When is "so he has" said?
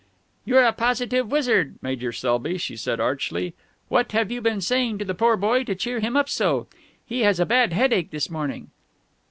6.27-7.39